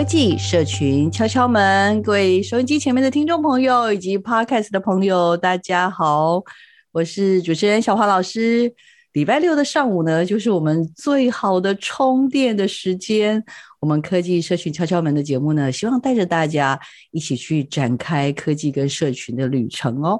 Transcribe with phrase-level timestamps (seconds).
[0.00, 6.42] 科技社群敲敲门，各位收音机前面的听众朋友以及 Podcast 的朋友，大家好，
[6.90, 8.72] 我是主持人小华老师。
[9.12, 13.44] 礼拜六的上午呢，就是我们最好的充电的时间。
[13.78, 20.18] 我们科技社群敲敲门的节目呢，希望带着大家一起去展开科技跟社群的旅程哦。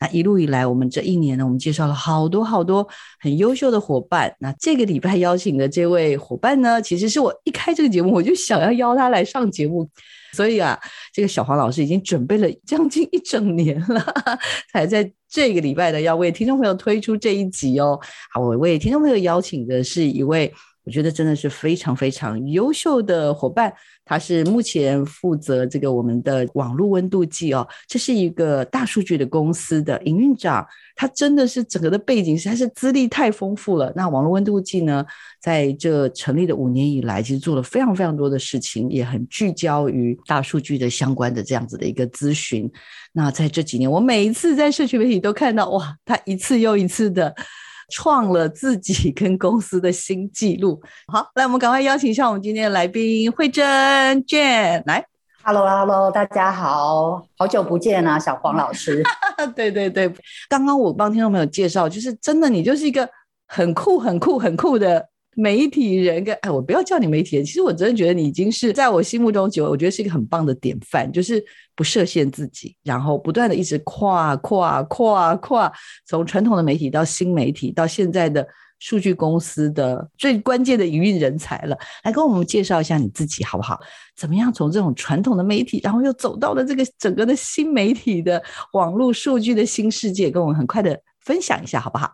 [0.00, 2.86] 那一路以来，我们这一年呢，我们介绍了好多好多
[3.20, 4.34] 很优秀的伙伴。
[4.40, 9.88] 那这个礼拜邀请的这位伙伴呢，其实是我一开这个节目，我就想要邀他来上节目。
[10.32, 10.78] 所以啊，
[11.12, 14.02] 这个小黄老师已经准备了将近一整年了，
[14.72, 17.98] 才在这个礼拜呢，要为听众朋友推出这一集哦。
[18.32, 20.50] 好，我为听众朋友邀请的是一位，
[20.84, 23.72] 我觉得真的是非常非常优秀的伙伴。
[24.04, 30.66] 他是目前负责这个我们的网络温度计哦，这是一个大数据的公司的营运长。
[30.96, 33.92] 他真的是整个的背景实在是资历太丰富了。
[33.94, 35.04] 那网络温度计呢，
[35.40, 42.70] 在这成立的五年以来，其实做了非常非常多的事情，也很聚焦于大数据的相关的这样子的一个咨询。
[43.12, 47.34] 那在这几年，我每一次在社区媒体都看到，哇，他一次又一次的
[47.90, 50.80] 创了自己跟公司的新纪录。
[51.12, 53.64] 好，来，我们赶快邀请一下我们今天的来宾慧珍
[54.24, 55.04] Jane 来。
[55.42, 59.02] Hello，Hello，hello, 大家好，好久不见啊，小黄老师。
[59.56, 60.12] 对对对，
[60.48, 63.08] 刚刚我帮听众朋友介绍，就是真的，你就是一个
[63.46, 66.22] 很酷、很酷、很酷的媒体人。
[66.24, 75.72] 跟哎，我不要叫你媒体人，其实我真的觉得你已经是在我心目中，我觉得是一个很棒的典范，就是不设限自己，然后不断的一直跨跨跨跨，
[76.06, 78.46] 从传统的媒体到新媒体，到现在的。
[78.82, 83.78] 数据公司的最关键的营运人才了，来跟我们介绍一下你自己好不好？
[84.16, 88.42] 怎么样从这种传统的媒体，然后又走到了这个整个的新媒体的
[88.72, 92.10] 网络数据的新世界，跟我们很快的分享一下好不好？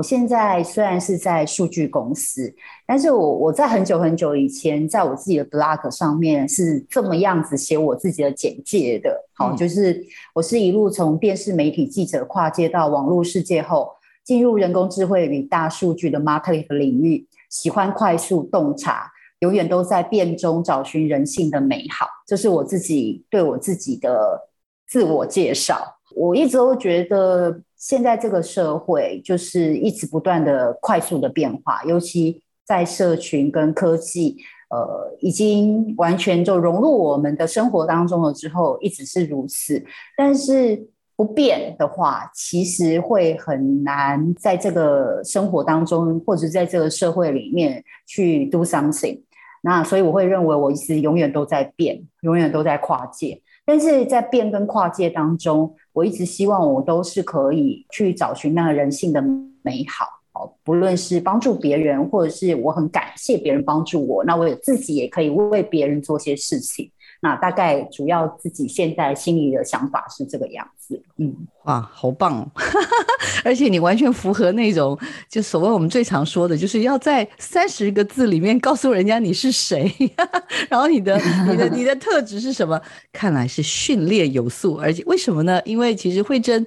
[0.00, 2.50] 我现在虽然是在数据公司，
[2.86, 10.02] 但是我我在很久很久以前，在我自己的 blog 上面是这么样子写我自己的简介的，好，就是
[10.32, 13.92] 我是一路从电视媒体记者跨界到网络世界后。
[14.24, 22.06] 进入人工智慧与大数据的 marketing 领域，喜欢快速洞察，永远都在变中找寻人性的美好。
[22.26, 24.48] 这是我自己对我自己的
[24.88, 25.96] 自我介绍。
[26.14, 34.36] 我一直都觉得，现在这个社会就是一直不断的快速的变化，尤其在社群跟科技，
[34.68, 39.82] 呃，已经完全就融入我们的生活当中了之后，一直是如此。
[40.14, 49.22] 但是，不变的话，其实会很难在这个生活当中，或者在这个社会里面去 do something。
[49.62, 53.40] 那所以我会认为，我一直永远都在变，永远都在跨界。
[53.70, 59.22] 但是在变更跨界当中，我一直希望我都是可以去找寻那个人性的
[59.62, 60.06] 美好。
[60.32, 66.90] 哦，不论是帮助别人，或者是我很感谢别人帮助我，那我自己也可以为别人做些事情。
[67.20, 72.50] 那大概主要自己现在心里的想法是这个样子，嗯，哇，好棒哦，
[73.44, 74.98] 而且你完全符合那种，
[75.28, 79.92] 就所谓我们最常说的，就是要在三十个字里面告诉人家你是谁，
[80.70, 82.80] 然后你的、你的、你的特质是什么？
[83.12, 85.60] 看来是训练有素，而且为什么呢？
[85.66, 86.66] 因为其实慧珍，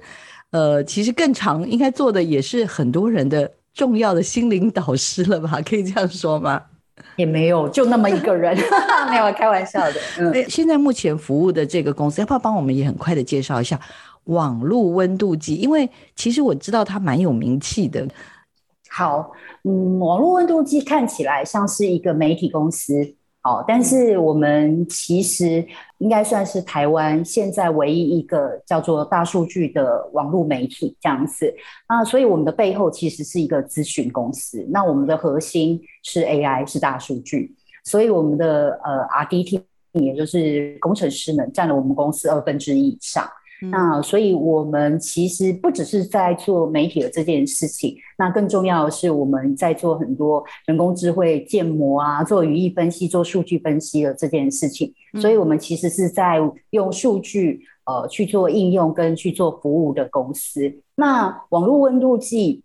[0.50, 5.60] 呃，其实更常应该做的也是很多人的重要的心灵导师了吧？
[5.68, 6.62] 可以这样说吗？
[7.16, 8.56] 也没有，就那么一个人，
[9.10, 9.94] 没有开玩笑的。
[10.18, 13.78] 嗯，现在目前服务的这个公司，要不要帮我们也很快的介绍一下
[14.24, 15.56] 网络温度计？
[15.56, 18.06] 因为其实我知道它蛮有名气的。
[18.88, 19.32] 好，
[19.64, 23.14] 嗯，网络温度计看起来像是一个媒体公司。
[23.46, 25.62] 好，但是我们其实
[25.98, 31.54] 应该算是台湾现在唯一一个叫做大数据的网络媒体这样子。
[31.86, 34.66] 那所以我们的背后其实是一个咨询公司。
[34.70, 37.54] 那我们的核心是 AI，是大数据。
[37.84, 39.62] 所以我们的呃 RD team
[39.92, 43.28] 也就是工程师们占了我们公司二分之一以上。
[43.64, 54.92] 嗯、那所以我们其实不只是在做媒体的这件事情，那更重要的是我们在做很多人工智慧建模啊，做语义分析、做数据分析的这件事情。
[55.20, 56.38] 所以我们其实是在
[56.70, 60.80] 用数据呃去做应用跟去做服务的公司。
[60.96, 62.62] 那网络温度计。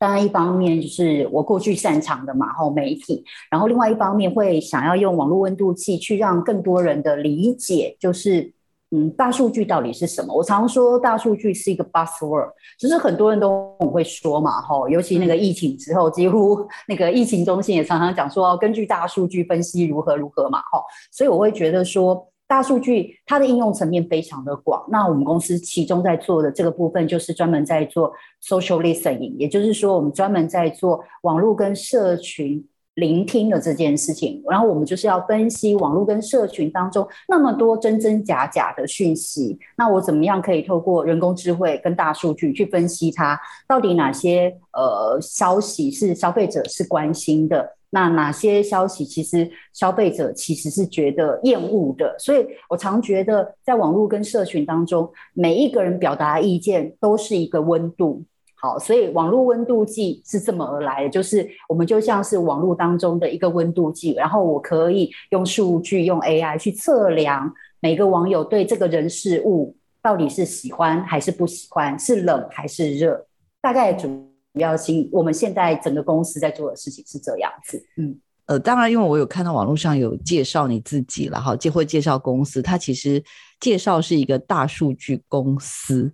[0.00, 8.52] 当然，一方面就是我过去擅长的嘛，后媒体，然后另外一方面会想要用网络温度计去让更多人的理解，就是
[8.90, 10.34] 嗯，大数据到底是什么？
[10.34, 22.28] 我常说大数据是一个 buzzword，只是很多人都很会说嘛，吼，尤其那个疫情之后，几乎 那个疫情中心也常常讲说，根据大数据分析如何如何嘛，吼，所以我会觉得说。
[22.48, 28.10] 大数据它的应用层面非常的广，那我们公司其中在做的这个部分就是专门在做
[28.42, 32.66] social listening，也就是说我们专门在做网络跟社群
[32.98, 34.42] 聆听的这件事情。
[34.50, 47.76] 然后我们就是要分析网络跟社群当中那么多真真假假的讯息，那我怎么样可以透过人工智慧跟大数据去分析它，到底哪些呃消息是消费者是关心的？
[47.90, 52.14] 那哪些消息其实消费者其实是觉得厌恶的？
[52.18, 58.24] 所以我常觉得，在网络跟社群当中，每一个人表达意见都是一个温度。
[58.60, 73.26] 好，所以网络温度计是这么而来的，就是我们就像是网络当中的一个温度计，然后我可以用数据、用 AI 去测量每个网友对这个人事物到底是喜欢还是不喜欢，是冷还是热，
[73.60, 74.26] 大概主。
[74.54, 77.80] 要性，我们现在整个公司在做的事情是这样子。
[77.96, 82.60] 嗯，呃，当然，因为我有看到网络上有介绍你自己了哈，就会介绍公司。
[82.60, 83.22] 它其实
[83.60, 86.12] 介绍是一个大数据公司，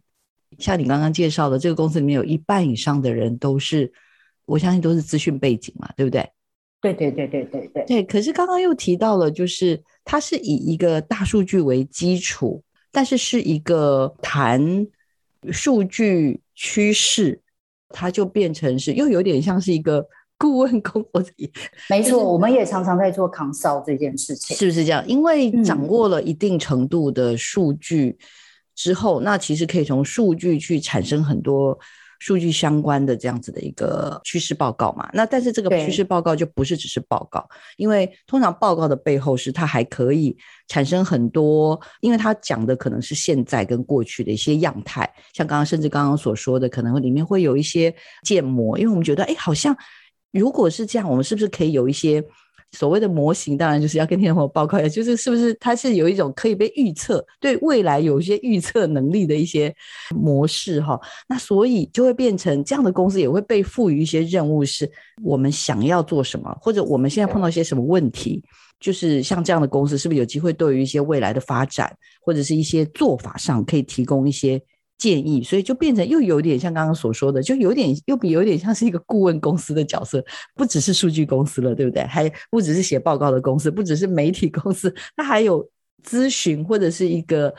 [0.58, 3.92] 像你刚刚介绍的这个公司里面有一半以上的人都是，
[4.46, 6.28] 我相信都是资讯背景嘛，对不对？
[6.80, 7.84] 对对对对对对。
[7.86, 12.62] 对，可是刚刚又提到了，就是它是以一个大数据为基础，
[12.92, 14.86] 但是是一个谈
[15.50, 17.40] 数据趋势。
[17.96, 20.04] 它就变成是又有点像是一个
[20.36, 21.32] 顾问公司，
[21.88, 25.06] 没错，我们也常常在做 consult 这件事情，是不是这样？
[25.06, 28.18] 因为掌握了一定程度的数据
[28.74, 31.78] 之后，嗯、那其实可以从数据去产生很多。
[32.20, 40.34] 数据相关的这样子的一个趋势报告嘛，那但是这个趋势报告就不是只是报告，因为通常报告的背后是它还可以
[40.68, 45.02] 产生很多，因为它讲的可能是现在跟过去的一些样态，
[45.34, 49.76] 像刚刚甚至刚刚所说的，可能里面会有一些建模，因为我们觉得，哎，好像
[50.30, 52.24] 如果是这样，我们是不是可以有一些。
[52.74, 59.74] 所谓的模型，当然就是要跟听众朋友报告一下，就是是不是它是有一种可以被预测，对未来有一些预测能力的一些
[60.14, 61.00] 模式哈。
[61.28, 64.90] 那所以就会变成这样的公司也会被赋予一些任务，是
[65.22, 68.42] 我们想要做什么，或者我们现在碰到一些什么问题，
[68.80, 71.90] 就是像这样的公司是不是有机会对于一些未来的发展
[72.20, 74.60] 或者是一些做法上可以提供一些。
[74.96, 80.24] 建议，所以就变成又有点像刚刚所说的，就有点又比有点像是一个顾问公司的角色，
[80.54, 82.02] 不只是数据公司了，对不对？
[82.04, 85.68] 还不只是写报告的公司，不只是媒体公司，它还有
[86.04, 87.52] 咨询或者是一个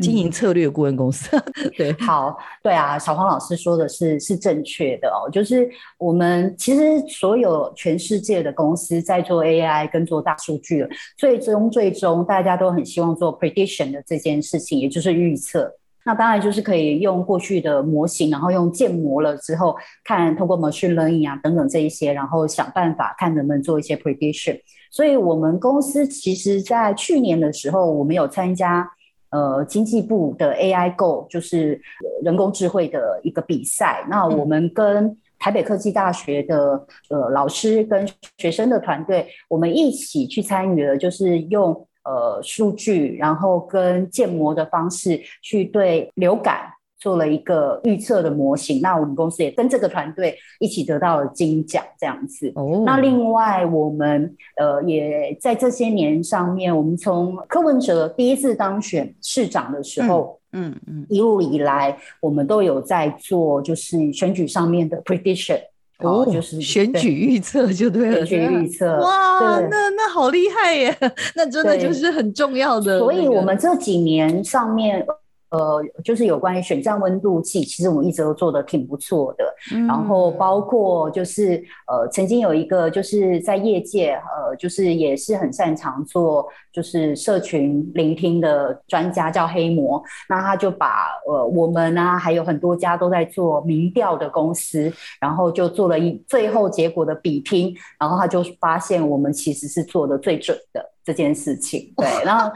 [0.00, 1.36] 经营策略顾问公司。
[1.36, 15.70] 嗯、 对，好，对啊，小黄老师说的是是正确的哦，就是我们其实所有全世界的公司在做 AI 跟做大数据了，最终最终大家都很希望做 prediction 的这件事情，也就是预测。
[16.04, 24.58] 那当然就是可以用过去的模型，然后用建模了之后，看通过 machine learning 啊等等这一些，然后想办法看能不能做一些 prediction。
[24.90, 28.90] 所以我们公司其实在去年的时候，我们有参加
[29.30, 31.78] 呃经济部的 AI Go，就是
[32.22, 34.06] 人工智慧的一个比赛。
[34.08, 41.84] 那我们跟台北科技大学的呃老师跟学生的团队，我们一起去参与了，就是用。
[42.08, 48.80] 呃，数据，然后跟建模的方式去对流感做了一个预测的模型。
[48.80, 52.50] 那我们公司也跟这个团队一起得到了金奖，这样子。
[52.54, 52.82] 哦。
[52.86, 65.60] 那另外，我们呃也在这些年上面，我们从柯文哲第一次当选市长的时候，嗯嗯，嗯，一路以来，我们都有在做，就是选举上面的 prediction。
[66.00, 70.96] 哦，就是选举预测就对了，选举预测哇，那那好厉害耶，
[71.34, 73.04] 那真的就是很重要的、那个。
[73.04, 75.04] 所以我们这几年上面，
[75.50, 79.44] 呃，就是有关于选战温度计，其实我们一直都做得挺不错的。
[79.74, 100.92] 嗯、然后包括就是呃，曾经有一个就是在业界呃，就是也是很擅长做就是社群聆听的专家叫黑魔，那他就把呃我们啊还有很多家都在做民调的公司，然后就做了一最后结果的比拼，然后他就发现我们其实是做的最准的。
[101.08, 102.52] 这件事情，对，然后，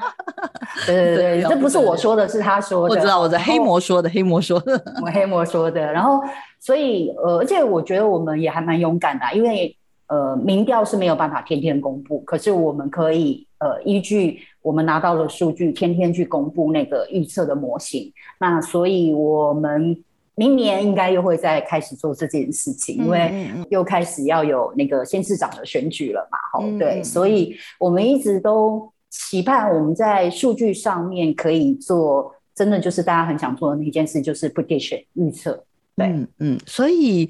[0.85, 2.94] 对对对，对这不是我说的，是他说的。
[2.94, 5.80] 我知道，我在黑魔说的，黑魔说的，我 黑魔说的。
[5.90, 6.21] 然后，
[6.61, 9.75] 所以，呃，而且我觉得我们也还蛮勇敢的，因为，
[10.09, 18.12] 呃，民调是没有办法天天公布，可是我们可以，呃，依据我们拿到的数据，天天去公布那个预测的模型。
[18.38, 19.97] 那所以，我们。
[20.34, 35.52] 明年应该又会再开始做这件事情，因为又开始要有那个县市长的选举了嘛，好，对，所以我们一直都期盼我们在数据上面可以做，真的就是大家很想做的那件事，就是 prediction 预测，
[35.96, 37.28] 对，嗯嗯，所以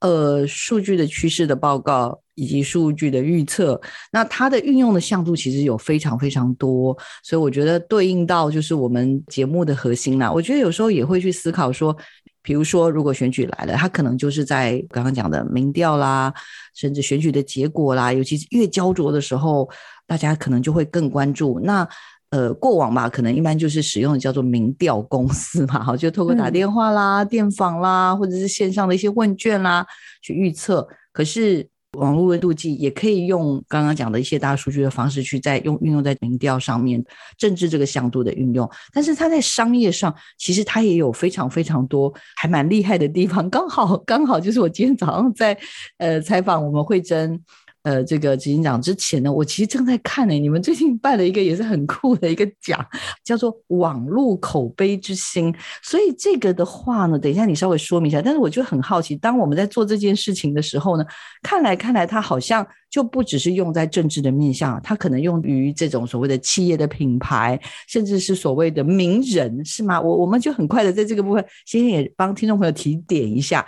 [0.00, 3.80] 呃，数据的趋势的报告以及数据的预测，
[4.10, 11.96] 那它的运用的向度其实有非常非常多，所以我觉得对应到就是我们节目的核心啦，我觉得有时候也会去思考说。
[12.42, 16.32] 比如说，如果选举来了，他可能就是在刚刚讲的民调啦，
[16.74, 19.68] 甚至选举的结果啦，尤其是越焦灼的时候，
[20.06, 21.60] 大家可能就会更关注。
[21.60, 21.86] 那
[22.30, 29.86] 呃，过往吧，可能一般就是使用的叫做民调公司嘛，哈， 就透过打电话啦、嗯、电访啦，或者是线上的一些问卷啦
[30.20, 30.86] 去预测。
[31.12, 31.71] 可是。
[31.98, 37.04] 网络温度计也可以用刚刚讲的一些大数据的方式去再用运用在民调上面，
[37.36, 43.48] 政治这个向度的运用，但是它在商业上其实它也有非常非常多还蛮厉害的地方。
[43.50, 45.56] 刚好刚好就是我今天早上在
[45.98, 47.38] 呃采访我们慧珍。
[47.82, 50.32] 呃，这个执行长之前呢，我其实正在看呢。
[50.34, 52.84] 你们最近办了一个也是很酷的一个奖，
[53.24, 55.52] 叫做“网络口碑之星”。
[55.82, 58.22] 所以这个的话呢，等一下你稍微说明一下。
[58.22, 61.04] 但是我就很好奇，当我们在做这件事情的时候呢，
[61.42, 70.00] 看来看来它好像就不只是用在政治的面向，它可能用于这种所谓的企业的品牌，甚至是所谓的名人，是吗？
[70.00, 73.66] 我我们就很快的在这个部分，先也帮听众朋友提点一下。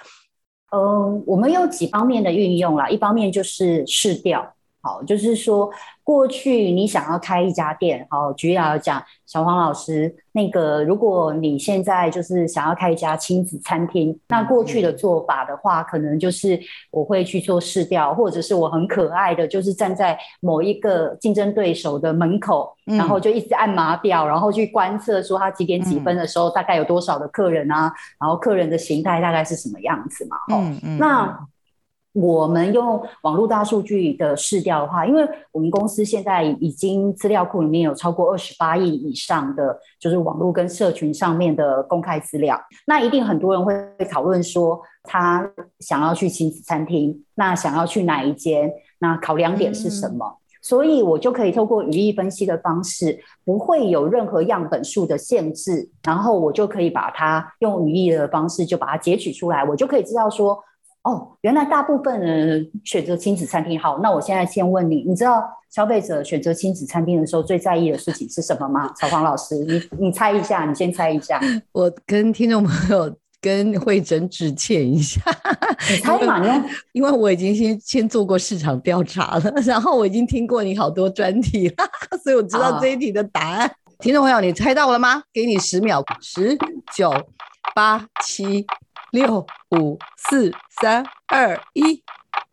[0.74, 5.70] 嗯，我们有几方面的运用啦，一方面就是试调，好，就是说。
[6.06, 16.60] 过去你想要开一家店，好，举例来讲，小黄老师，那个如果你现在就是想要开一家亲子餐厅，那过去的做法的话，可能就是
[16.90, 31.46] 我会去做市调，或者是我很可爱的，就是站在某一个竞争对手的门口，然后就一直按码表，然后去观测说他几点几分的时候大概有多少的客人啊，然后客人的形态大概是什么样子嘛，哦嗯，那。
[32.14, 42.56] 我们用网络大数据的市调的话，因为我们公司现在已经资料库里面有超过二十八亿以上的，就是网络跟社群上面的公开资料。
[42.86, 43.74] 那一定很多人会
[44.08, 45.44] 讨论说，他
[45.80, 48.72] 想要去亲子餐厅，那想要去哪一间？
[49.00, 50.24] 那考量点是什么？
[50.24, 60.56] 嗯、所以我就可以透过语义分析的方式，不会有任何样本数的限制，然后我就可以把它用语义的方式就把它截取出来，我就可以知道说。
[61.04, 63.78] 哦，原来大部分人选择亲子餐厅。
[63.78, 68.90] 好，那我现在先问你，你知道消费者选择亲子餐厅的时候最在意的事情是什么吗？
[68.96, 71.38] 曹黄老师，你你猜一下，你先猜一下。
[71.72, 75.20] 我跟听众朋友跟慧珍致歉一下，
[75.90, 76.42] 你猜嘛？
[76.42, 81.84] 因为因为我已经先先做过市场调查了，然后我已经听过你好多专题了，
[82.24, 83.68] 所以我知道这一题的答案。
[83.68, 85.22] 哦、听众朋友，你猜到了吗？
[85.34, 86.56] 给你十秒，十
[86.96, 87.12] 九
[87.74, 88.64] 八七。
[89.14, 89.46] 六
[89.78, 89.96] 五
[90.28, 90.52] 四
[90.82, 92.02] 三二一，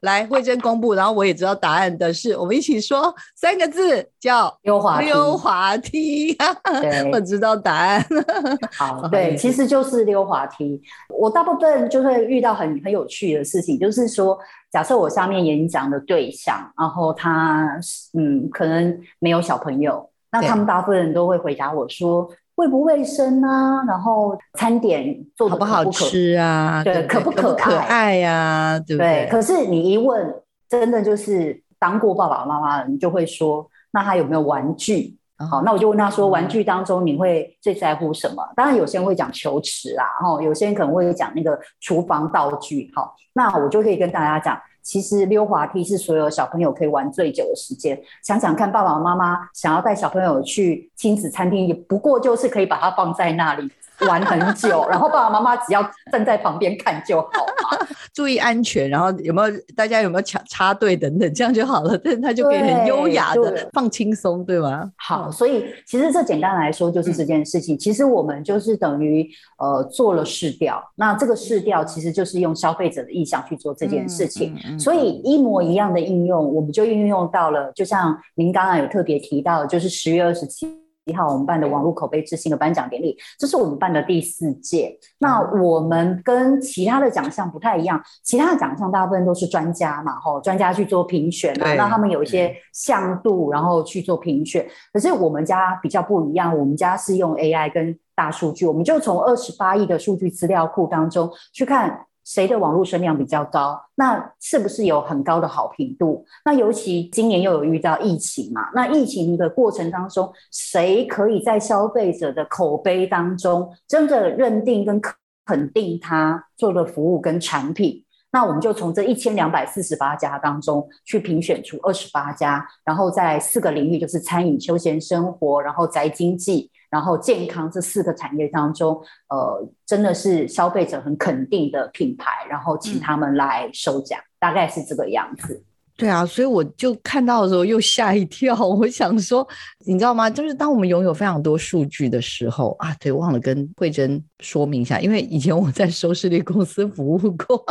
[0.01, 5.05] 来，慧珍公布，然后我也知道答案的是，我们一起说三个字，叫溜滑梯。
[5.07, 6.37] 溜滑梯，
[7.11, 8.05] 我知道答案。
[8.77, 10.79] 好， 对，其实就是溜滑梯。
[11.09, 14.37] 我大部分就会遇到很很有趣的事情，就是说，
[14.71, 17.75] 假设我下面演讲的对象，然后他
[18.13, 22.29] 嗯，可能没有小朋友，那他们大部分人都会回答我说。
[22.61, 23.83] 卫不卫生啊？
[23.87, 26.83] 然后餐点做的好不好吃啊？
[26.83, 28.79] 对，可不可爱，可爱呀、啊？
[28.85, 29.25] 对不对？
[29.25, 30.31] 对，可是你一问，
[30.69, 35.17] 真的就是当过爸爸妈妈的人就会说，那他有没有玩具？
[35.39, 38.47] 哦、好，那我就问他说，玩具当中你会最在乎什么？
[38.55, 42.91] 当然有些人会讲球池啊，然后有些人可能会讲那个厨房道具。
[42.95, 44.55] 好，那我就可以跟大家讲。
[44.81, 48.01] 其实溜滑梯是所有小朋友可以玩最久的时间。
[48.23, 53.71] 想想看，爸爸妈妈想要带小朋友去亲子餐厅，也不过就是可以把它放在那里
[54.07, 55.81] 玩很久，然后爸爸妈妈只要
[56.11, 57.87] 站在旁边看就好嘛。
[58.13, 61.97] 注意安全，然后有没有大家有没有插插队等等，这样就好了。
[61.97, 64.91] 但是他就可以很优雅的放轻松，对吗？
[64.97, 67.75] 好，所以其实这简单来说就是这件事情。
[67.75, 69.29] 嗯、其实我们就是等于
[69.59, 74.53] 呃做了试调，那这个试调其实就是用消费者的意向去做这件事情。
[74.55, 80.80] 嗯嗯嗯、所以一模一样的应用，我们就运用到了，就像您刚刚有特别提到，就是十月二十七。
[81.05, 84.97] 一号我们办的网络口碑之星的颁奖典礼，这是我们办的第四届。
[85.17, 94.67] 那我们跟其他的奖项不太一样，其他的奖项大部分都是专家嘛，吼，专家去做评选啊，那他们有一些向度，然后去做评选。
[94.93, 102.05] 可是我们家比较不一样，我们家是用 AI 跟大数据，我们就从二十八亿的数据资料库当中去看。
[102.23, 103.81] 谁的网络声量比较高？
[103.95, 106.25] 那是不是有很高的好评度？
[106.45, 108.69] 那尤其今年又有遇到疫情嘛？
[108.73, 115.01] 那疫情的过程当中，谁可以在消费者的口碑当中真的认定跟
[115.45, 118.03] 肯定他做的服务跟产品？
[118.31, 126.71] 那我们就从这一千两百四十八家当中去评选出二十八家，然后在四个领域，就是餐饮、休闲生活，然后宅经济。
[126.89, 135.63] 然后健康这四个产业当中，呃，真的是消费者很肯定的品牌，然后请他们来收奖，嗯、大概是这个样子。
[135.95, 139.47] 对啊，所以我就看到的时候又吓一跳，我想说，
[139.85, 140.29] 你知道吗？
[140.29, 147.63] 就是当我们拥有非常多数据的时候啊，对，忘了跟惠珍说明一下，因为以前我在收视率公司服务过，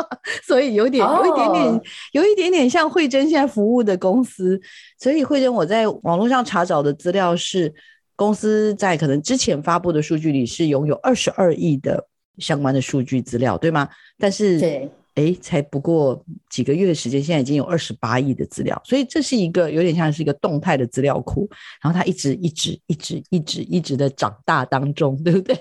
[0.45, 4.61] 所以有点有一点点、哦、有一点点像惠珍现在服务的公司，
[4.99, 7.73] 所以惠珍我在网络上查找的资料是。
[8.17, 13.89] 公司在可能之前发布的数据里是拥有二十二亿的相关的数据资料，对吗？
[14.19, 21.47] 但是，对，哎，才不过几个月的时间，现在已经有二十八亿的资料，所以这是一个有点像是一个动态的资料库，
[21.83, 25.55] 然后它一直一直一直一直一直的长大当中， 对不对？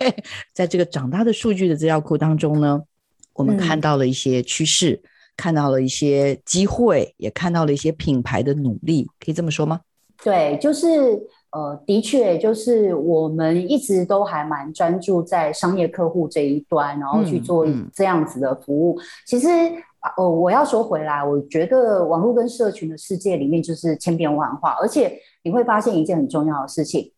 [0.54, 2.82] 在这个长大的数据的资料库当中呢，
[3.34, 9.82] 我们看到了一些趋势，嗯、看到了一些机会，也看到了一些品牌的努力，可以这么说吗？
[10.24, 10.88] 对，就是。
[11.52, 19.00] 呃，的确，就是我们一直都还蛮专注在商业客户这一端，然后去做这样子的服务。
[19.00, 19.48] 嗯嗯、其实，
[20.16, 27.12] 呃，我要说回来，我觉得网络跟社群的世界里面就是千变万化，而且你会发现一件很重要的事情。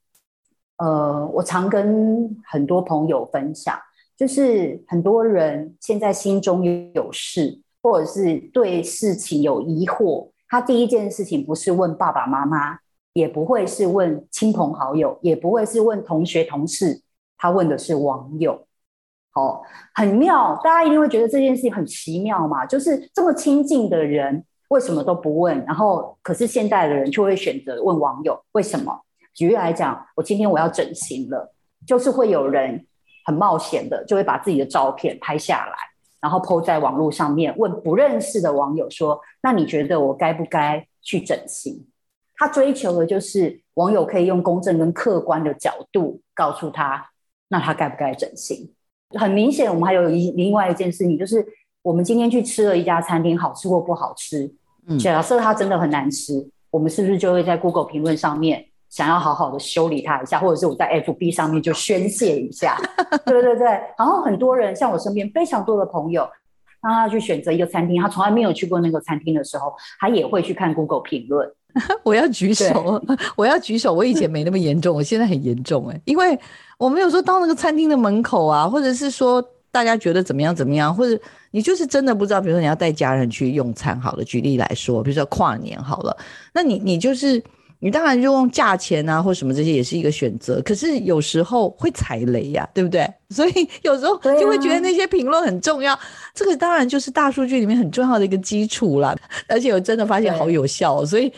[0.77, 3.77] 呃，我常跟很多朋友分享，
[4.15, 12.79] 就是很多人现在心中有事，或者是对事情有疑惑，他第一件事情不是问爸爸妈妈。
[13.13, 17.01] 也不会是问亲朋好友，也不会是问同学同事，
[17.37, 18.65] 他问的是网友。
[19.33, 19.61] 哦，
[19.95, 25.63] 很妙，大家一定会觉得这件事情很奇妙嘛，就是这么亲近的人为什么都不问？
[25.65, 28.99] 然后可是现在的人却会选择问网友，为什么？
[29.33, 31.53] 举例来讲，我今天我要整形了，
[31.87, 32.85] 就是会有人
[33.25, 35.75] 很冒险的，就会把自己的照片拍下来，
[36.19, 41.87] 然后 po 在网络上面，问不认识的网友说：“那你觉得我该不该去整形？”
[42.41, 47.07] 他追求的就是网友可以用公正跟客观的角度告诉他，
[47.49, 48.67] 那他该不该整形？
[49.11, 51.45] 很明显，我们还有一另外一件事情，就是
[51.83, 54.51] 我们今天去吃了一家餐厅，好吃或不好吃，
[54.99, 62.75] 假设它真的很难吃，我们是不是就会在 Google 评论上面想要好好的修理它一下，或者是我在 FB 上面就宣泄一下？
[63.23, 63.67] 对对对。
[63.99, 66.27] 然后很多人，像我身边非常多的朋友，
[66.81, 71.49] 当他去选择一个餐厅，他从来没有去过那个餐厅的时候，他也会去看 Google 评论。
[72.03, 73.01] 我要举手，
[73.37, 73.93] 我要举手。
[73.93, 76.37] 我以前没那么严重，我现在很严重哎、欸，因为
[76.77, 79.41] 我没有说到那个餐厅的门口啊，或者是说
[79.71, 81.17] 大家觉得怎么样怎么样，或者
[81.51, 86.17] 你就是真的不知道，比如说你要带家人去用餐，好了，举例来说，比如说跨年好了，
[86.53, 87.41] 那你你就是
[87.81, 93.05] 你当然就用价钱啊或什么这些也是一个选择，可是有时候会踩雷呀、啊，对不对？
[93.29, 95.99] 所以有时候就会觉得那些评论很重要，啊、
[96.33, 99.13] 这个当然就是大数据里面很重要的一个基础啦，
[99.49, 101.31] 而且我真的发现好有效、哦，所以。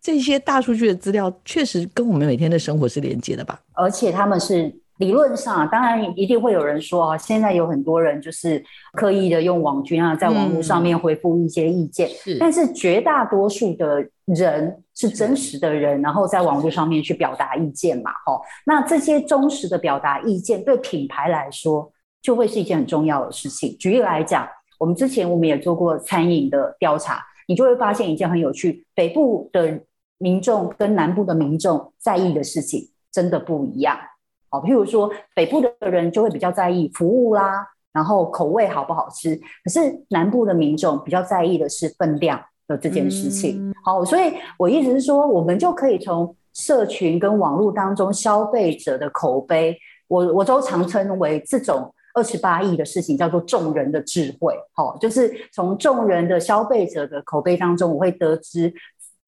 [0.00, 3.60] 这些大数据的资料确实跟我们每天的生活是连接的吧？
[3.74, 12.08] 而且他们是理论上，当然一定会有人说啊，现在有很多人就是刻意的用网军啊，在网络上面回复一些意见。
[12.08, 18.10] 是，但是绝大多数的人是真实的人，然后在网络上面去表达意见嘛。
[18.26, 23.74] 哈，那这些忠实的表达意见，对品牌来说就会是一件很重要的事情。
[23.78, 24.46] 举例来讲，
[24.78, 29.80] 我们之前我们也做过餐饮的调查，你就会发现一件很有趣，北部的。
[30.20, 33.96] 民众跟南部的民众在意的事情真的不一样，
[34.50, 43.74] 好，譬如说北部的人就会比较在意服务啦，然后口味好不好吃，可是南部的民众比较在意的是分量的这件事情。
[43.82, 49.76] 好，所以我意思是说，我们就可以从社群跟网络当中消费者的口碑，
[50.06, 54.54] 我我都常称为这种二十八亿的事情，叫做众人的智慧。
[54.74, 58.72] 好，就是从众人的消费者的口碑当中，我会得知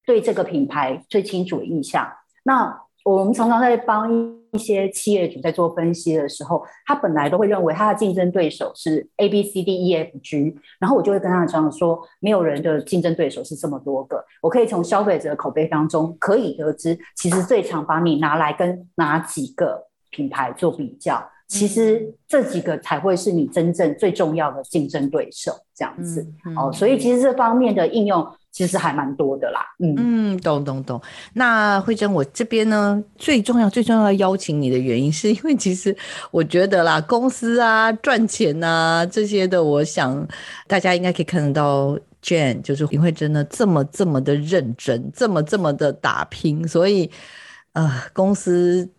[0.05, 2.07] 对这个品牌最清楚的印象。
[2.43, 4.09] 那我们常常在帮
[4.51, 14.23] 一些企业主在做分析的时候，他本来都会认为他的竞争对手是 A B C D E F G，然后我就会跟他讲说，没有人的竞争对手是这么多个。
[14.41, 26.25] 我可以从消费者的口碑当中可以得知，其实最常把你拿来跟哪几个品牌做比较，其实这几个才会是你真正最重要的竞争对手，这样子。
[26.57, 28.27] 哦，所以其实这方面的应用。
[28.51, 31.01] 其实还蛮多的啦，嗯嗯，懂懂懂。
[31.33, 35.95] 那惠珍，我这边呢，最重要最重要邀请你的原因，是因为其实
[36.31, 40.27] 我觉得啦，公司啊赚钱啊这些的，我想
[40.67, 47.09] 大家应该可以看得到，Jane 就是林惠珍呢这么这么的认真，这么这么的打拼，所以
[47.71, 48.89] 呃，公司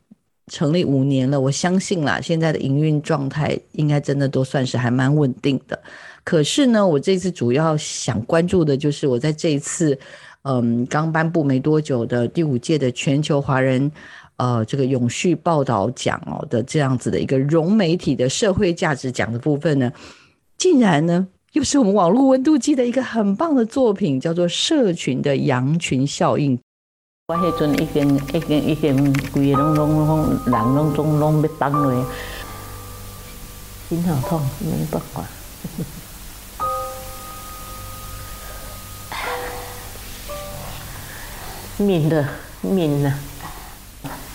[0.47, 5.79] 成立五年了，我相信啦，现在的营运状态应该真的都算是还蛮稳定的。
[6.25, 9.99] 可是呢，我这次主要想关注的就是我在这一次，
[10.43, 13.91] 嗯，刚颁布没多久的第五届的全球华人，
[14.37, 19.93] 呃，这个永续报道奖哦的这样子的一个融媒体的社会价值奖的部分呢，
[20.57, 26.57] 竟然呢又是我们网络温度计的一个很棒的作品，叫做《社群的羊群效应》。
[27.29, 32.07] 我迄阵已经已经已经规个拢拢拢人拢总拢要崩落，
[33.89, 35.25] 心好痛，没办法
[41.83, 41.87] 法。
[41.87, 42.29] 命了，
[42.63, 43.13] 命了！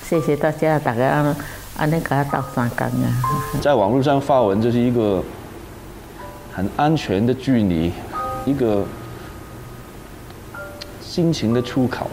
[0.04, 1.36] 谢谢大家，大家安
[1.78, 3.08] 安尼给他道三工啊。
[3.62, 5.24] 在网络上发文，就是一个
[6.54, 7.92] 很安全的距离，
[8.46, 8.86] 一个
[11.02, 12.10] 心情的出口。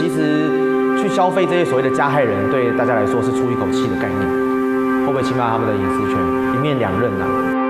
[0.00, 4.20] 其实去消费这些所谓的加害人，对大家来说是出一口气的概念，
[5.06, 6.18] 会不会侵犯他们的隐私权？
[6.54, 7.61] 一面两刃呐。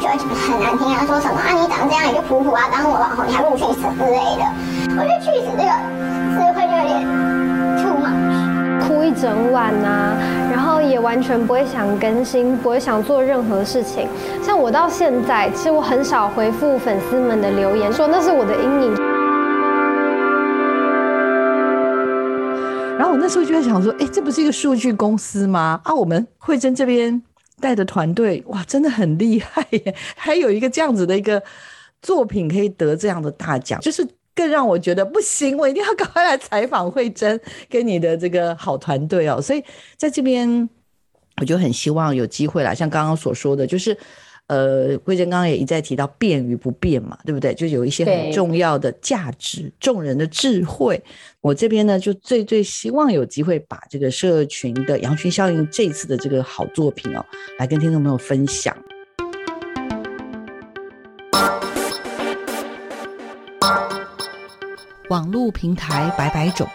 [0.00, 4.44] 就很难听啊，说什么啊，你长这样一个普普啊，当我网红，你还不如去死之类的。
[4.96, 5.70] 我觉得去死这个
[6.34, 6.94] 词汇就有点
[7.82, 10.16] too much，哭一整晚啊，
[10.50, 14.08] 然后也完全不会想更新，不会想做任何事情。
[14.42, 18.94] 像我到现在，其实我很少回复粉丝们的留言，说那是我的阴影。
[22.96, 25.80] 然后我那时候就在想说，哎，这不是一个数据公司吗？
[25.84, 27.22] 啊，我们慧珍这边。
[27.60, 29.94] 带的团队哇，真的很厉害耶！
[30.16, 31.42] 还有一个这样子的一个
[32.02, 39.40] 作品可以得这样的大奖，就是更让我觉得不行，我一定要赶快来采访慧珍跟你的这个好团队哦。
[39.40, 39.62] 所以
[39.96, 40.68] 在这边，
[41.40, 43.96] 我就很希望有机会啦，像刚刚所说的，就是。
[44.46, 47.54] 呃，惠贞刚刚也一再提到变与不变嘛，对不对？
[47.54, 51.02] 就有一些很重要的价值，众人的智慧。
[51.40, 57.24] 我这边呢，就最最希望有机会把这个社群的羊群效应这次的这个好作品哦，
[57.58, 58.76] 来跟听众朋友分享。
[65.08, 66.68] 网络平台百百种，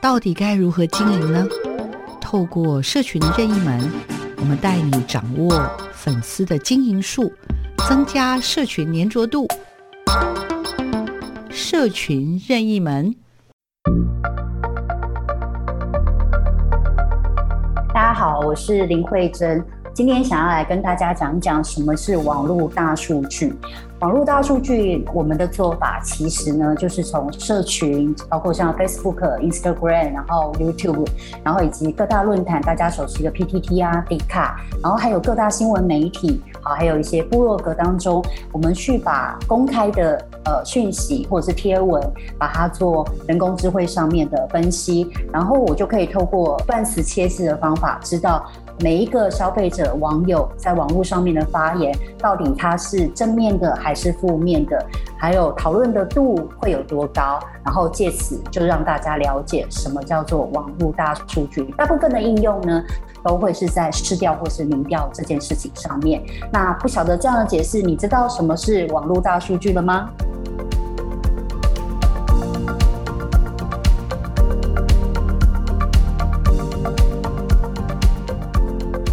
[0.00, 1.48] 到底该如何经营呢？
[2.20, 3.90] 透过社群任意门，
[4.40, 5.68] 我们带你掌握。
[5.92, 7.32] 粉丝的经营术，
[7.88, 9.48] 增加社群粘着度。
[11.50, 13.14] 社群任意门。
[17.92, 23.52] 大家好，我是林慧珍，今天想要来跟大家讲讲什么是网络大数据。
[24.00, 31.04] 网络大数据，我们的做法其实呢，就是从社群，包括像 Facebook、Instagram，然后 YouTube，
[31.42, 42.00] 然后以及各大论坛，大家熟悉的 PTT 啊、D 卡，然后还有各大新闻媒体，好，还有一些部落格当中，我们去把公开的呃讯息或者是贴文，
[42.38, 48.46] 把它做人工智慧上面的分析，然后我就可以透过断词切字的方法，知道。
[48.80, 54.84] 每一个消费者、网友在网络上面的发言，到底他是正面的还是负面的？
[55.18, 57.40] 还有讨论的度会有多高？
[57.64, 61.64] 然后借此就让大家了解什么叫做网络大数据。
[61.76, 62.82] 大部分的应用呢，
[63.24, 66.22] 都会是在市调或是民调这件事情上面。
[66.52, 70.08] 那不晓得这样的解释，你知道什么是网络大数据了吗？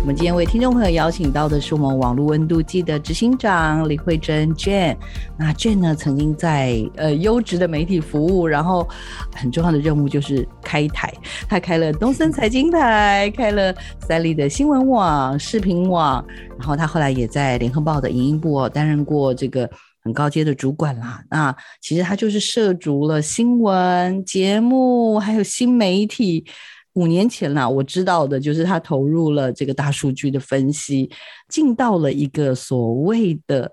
[0.05, 4.95] 我们今天为听众朋友邀请到的是我们网络温度计的执行长李惠珍 Jane。
[5.35, 8.87] 那 Jane 呢，曾经在呃优质的媒体服务，然后
[9.33, 11.11] 很重要的任务就是开台。
[11.49, 13.73] 他开了东森财经台，开了
[14.07, 16.23] 三立的新闻网、视频网，
[16.59, 19.67] 然后他后来也在联合报的影音部哦担任过这个
[20.03, 21.23] 很高阶的主管啦。
[21.31, 26.45] 那其实他就是涉足了新闻节目，还有新媒体。
[26.95, 31.09] 五年前啦，我知道的就是他投入了这个大数据的分析，
[31.47, 33.71] 进到了一个所谓的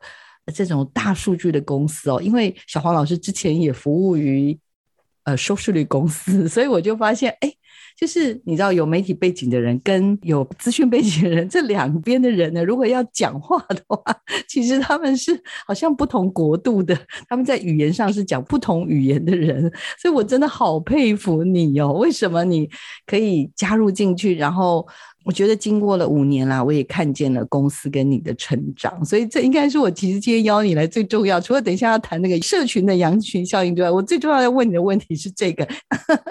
[0.54, 2.20] 这种大数据的公司哦。
[2.22, 4.56] 因为小黄老师之前也服务于
[5.24, 7.52] 呃收视率公司， 所以我就发现，哎。
[8.03, 14.03] 就是你知道有媒体背景的人跟有资讯背景的人这两边的人呢，如果要讲话的话，
[14.49, 21.93] 其实他们是好像不同国度的，他们在语言上是讲不同语言的人，所以我真的好佩服你哦！
[21.93, 22.69] 为什么你
[23.07, 24.35] 可以加入进去？
[24.35, 24.85] 然后
[25.25, 31.41] 我觉得经过了五年啦，我也看见了公司跟你的成长，所以这应该是我其实今天邀你来最重要。
[31.41, 35.65] 除了等一下要谈那个社群的羊群效应之外，我最重要要问你的问题是这个。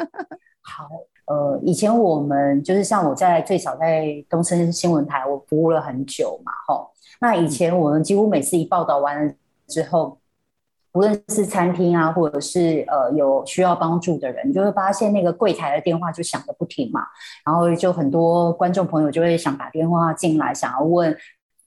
[0.59, 0.89] 好。
[1.31, 6.91] 呃，以前我们就是像我在最早在东森新闻台，我服务了很久嘛，吼。
[7.21, 9.33] 那以前我们几乎每次一报道完了
[9.65, 10.17] 之后，
[10.91, 17.01] 无论是餐厅啊，或者是呃有需要帮助的人，就会发现那个柜台的电话就响个不停嘛，
[17.45, 21.15] 然后就很多观众朋友就会想打电话进来，想要问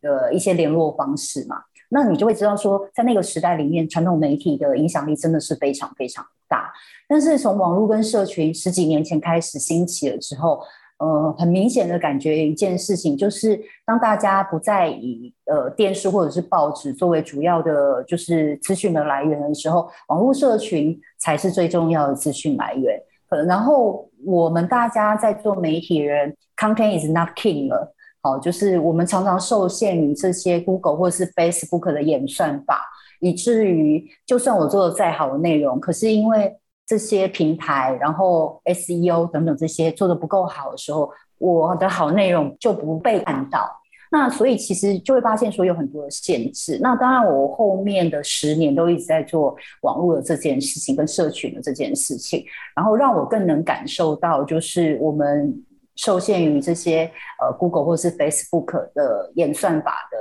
[0.03, 1.63] 呃一些联络方式嘛。
[1.95, 6.73] 那你就会知道说，在那个时代里面，传统媒体的影响力真的是非常非常大。
[7.09, 10.61] 但是从网络跟社群十几年前开始兴起了之后，
[10.99, 23.01] 呃，很明显的感觉一件事情，就是当大家不再以呃电视或者是报纸作为主要的，就是资讯的来源的时候，网络社群才是最重要的资讯来源。
[23.29, 27.94] 呃，然后我们大家在做媒体人，content is not king 了。
[28.25, 32.81] 好，就是我们常常受限于这些 Google 或是 Facebook 的演算法，
[33.21, 36.57] 以至于就算我做的再好的内容，可是因为
[36.87, 43.71] 这些平台，然后 SEO 等等这些做得不够好的时候，我的好内容就不被看到。
[44.11, 46.79] 那所以其实就会发现说有很多的限制。
[46.81, 52.43] 那当然，我后面的十年都一直在做网络的这件事情跟社群的这件事情，
[52.75, 55.63] 然后让我更能感受到，就是我们。
[55.97, 60.19] 受限于这些呃 Google 或是 Facebook 的演算法的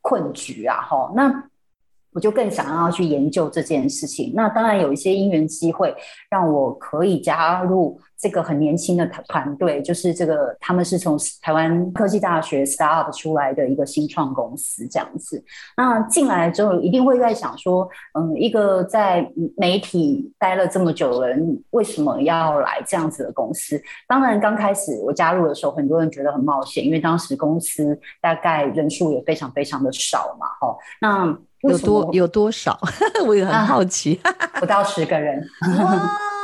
[0.00, 1.50] 困局啊，哈，那。
[2.12, 4.32] 我就更想要去研究这件事情。
[4.34, 5.94] 那当然有一些因缘机会，
[6.30, 15.42] 让我可以加入这个很年轻的团团队，就是这个他们是从台湾科技大学 startup 出来的一个新创公司这样子。
[15.76, 23.80] 那进来之后，一定会在想说，嗯，一个在媒体待了这么久的人，为什么要来这样子的公司？
[24.08, 30.76] 当然，刚开始我加入的时候，很多人觉得很冒险，因为当时公司大概人数也非常非常的少嘛，哈。
[31.00, 32.78] 那有多有多少？
[33.26, 35.46] 我也很好奇，啊，不到十个人，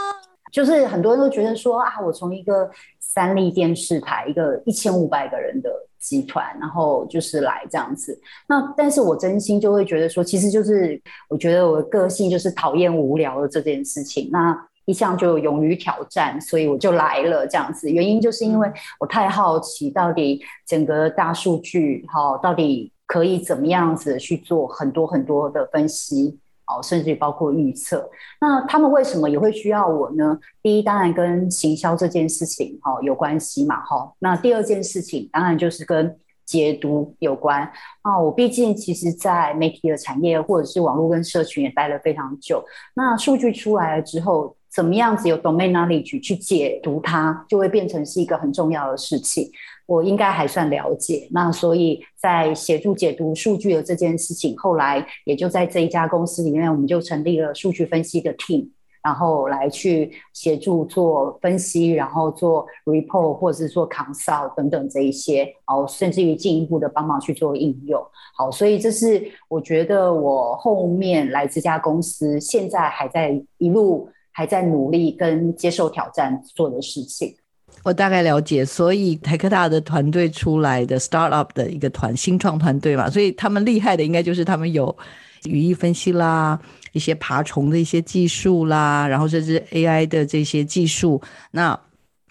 [0.52, 8.16] 就是很多人都觉得说啊，我从一个三立电视台，一个一千五百个人的集团，然后就是来这样子。
[8.46, 17.90] 那但是我真心就会觉得说，其实就是我觉得我的个性就是讨厌无聊的这件事情，那一向就勇于挑战，所以我就来了这样子。
[17.90, 22.92] 原因就是因为我太好奇，到底整个大数据哈，到底。
[23.04, 28.09] 可以怎么样子去做很多很多的分析哦，甚至包括预测。
[28.40, 30.38] 那他们为什么也会需要我呢？
[30.62, 34.12] 第一，当然跟行销这件事情哈有关系嘛哈。
[34.18, 37.62] 那第二件事情，当然就是跟解读有关
[38.03, 38.18] 啊。
[38.18, 42.64] 我毕竟其实，在媒体的产业或者是网络跟社群也待了非常久。
[42.94, 49.51] 那数据出来了之后，怎么样子有 domain knowledge 去解读它，就会变成是一个很重要的事情。
[49.87, 58.68] 我应该还算了解，那所以在协助解读数据的这件事情，后来也就在这一家公司里面，我们就成立了数据分析的 team，
[59.03, 68.01] 然后来去协助做分析，然后做 report 或者是做 consult 等等这一些，哦，甚至于进一步的帮忙去做应用。
[68.37, 77.35] 好，所以这是我觉得我后面来这家公司，现在还在一路还在努力跟接受挑战做的事情。
[77.82, 84.96] 我大概了解，所以台科大的团队出来的 startup 的一个团新创团队嘛，所以他们厉害的应该就是他们有
[85.44, 86.58] 语义分析啦，
[86.92, 91.78] 一些爬虫的一些技术啦，然后甚至 AI 的这些技术，那。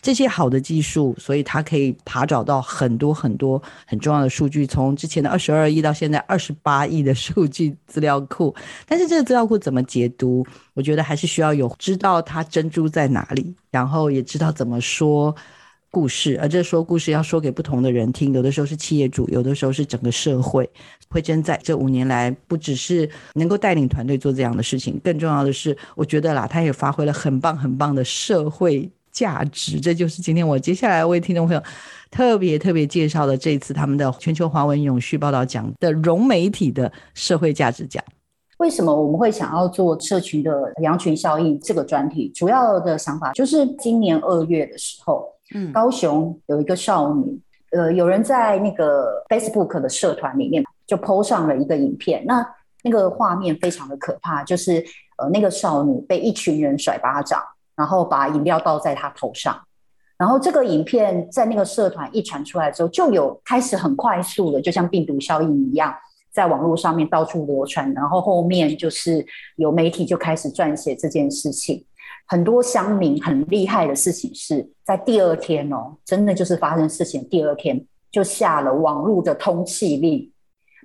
[0.01, 8.53] 这些好的技术，所以它可以爬找到很多很多很重要的数据，从之前的二十二亿到现在二十八亿的数据资料库。
[8.87, 10.43] 但是这个资料库怎么解读？
[10.73, 15.35] 我觉得还是需要有知道它珍珠在哪里，然后也知道怎么说
[15.91, 16.35] 故事。
[16.41, 20.67] 而这说故事要说给不同的人听，有的时候是企业主，有的时候是整个社会。
[21.09, 28.89] 惠珍在这五年来，不只是能够带领团队做这样的事情，更重要的是，我觉得啦，他也发挥了很棒很棒的社会。
[29.11, 31.61] 价值，这就是今天我接下来为听众朋友
[32.09, 38.03] 特别特别介绍的这次他们的全球华文永续报道奖的融媒体的社会价值奖。
[38.57, 42.29] 为什么我们会想要做社群的羊群效应这个专题？
[42.35, 47.39] 主要的想法就是今年二月的时候，嗯，高雄有一个少女，
[47.71, 52.47] 呃，有人在那个 Facebook 的社团里面就 PO 上了一个影片，那
[52.83, 54.85] 那个画面非常的可怕，就是
[55.17, 57.41] 呃那个少女被一群人甩巴掌，
[57.75, 59.59] 然后把饮料倒在他头上，
[60.17, 65.93] 然后这个影片在那个社团一传出来之后，就有开始很快速的，就像病毒效应一样，
[66.31, 71.85] 在网络上面到处流传，然后后面就是有媒体就开始撰写这件事情。
[72.27, 80.31] 很多乡民很厉害的事情是在第二天哦，真的就是发生事情第二天就下了网络的通缉令，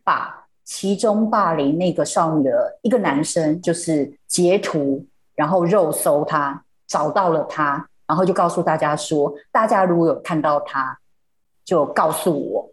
[0.03, 10.99] 把其中霸凌那个少女的一个男生就是截图，然后肉搜他，找到了他，然后就告诉大家说，大家如果有看到他，
[11.65, 12.71] 就告诉我。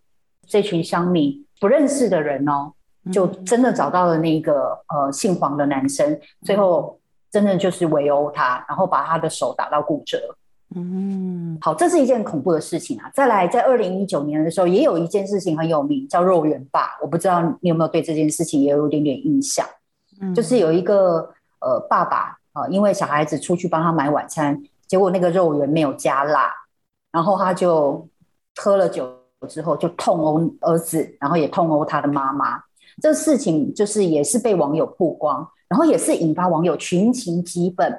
[0.48, 2.74] 这群乡民不认识的人哦，
[3.12, 7.00] 就真的找到了那个呃姓黄的男生，最后。
[7.34, 10.20] 真的就是围殴他，然后把他的手打到骨折。
[10.76, 13.10] 嗯，好，这是一件恐怖的事情啊。
[13.12, 16.92] 再来，在二零一九年的时候，也有一件事情很有名，叫肉圆爸。
[17.02, 19.66] 我不知道你有没有对这件事情也有一点点印象。
[20.22, 21.28] 嗯，就是有一个
[21.60, 26.52] 呃爸爸啊，因为小孩子出去帮他买晚餐，结果那个肉圆没有加辣，
[27.12, 28.08] 然后他就
[28.56, 29.14] 喝了酒
[29.50, 32.64] 之后就痛殴儿子，然后也痛殴他的妈妈。
[33.02, 35.48] 这事情就是也是被网友曝光。
[35.70, 37.92] 然后也是引发网友群情激愤，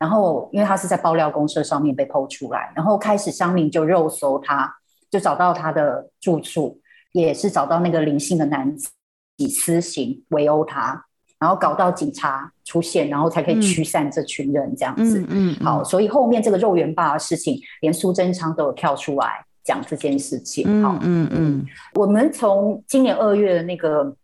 [0.00, 4.74] 然后因为他是在爆料公社上面被 PO 出来，然后开始乡民就肉搜他，
[5.08, 6.80] 就找到他的住处，
[7.12, 8.90] 也是找到那个林姓的男子
[9.36, 11.06] 以私刑围殴他，
[11.40, 15.18] 然后搞到警察出现，然后才可以驱散这群人这样子。
[15.20, 20.82] 嗯，嗯，嗯，好，所以后面这个肉圆爸的事情，连苏贞昌都有跳出来讲这件事情。
[20.82, 24.14] 好，嗯嗯，嗯，我们从今年二月的那个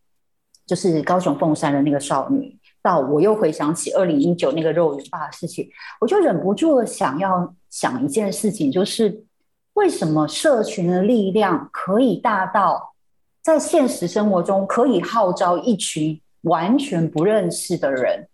[0.66, 2.56] 就是高雄凤山的那个少女。
[2.82, 5.68] 到我又回想起二零一九那个肉圆爸的事情，
[6.00, 9.24] 我就忍不住的想要想一件事情，就是
[9.72, 12.94] 为什么社群的力量可以大到
[13.42, 18.28] 在现实生活中可以号召一群完全不认识的人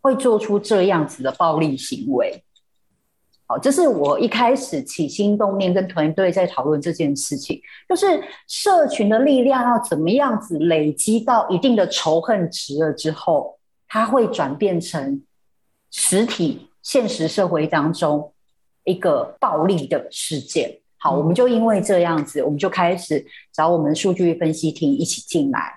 [0.00, 2.42] 会做出这样子的暴力行为？
[3.46, 13.58] 好，这是我一开始起心动念跟团队在讨论这件事情，就是社群的力量要怎么样子累积到一定的仇恨值了之后。
[13.86, 15.22] 它会转变成
[15.92, 18.32] 实体现实社会当中
[18.82, 20.80] 一个暴力的事件。
[20.96, 25.74] 好，我们就因为这样子，我们就开始找我们数据分析厅一起进来，